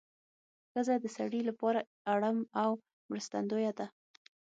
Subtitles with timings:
[0.71, 1.79] ښځه د سړي لپاره
[2.13, 2.71] اړم او
[3.09, 3.87] مرستندویه ده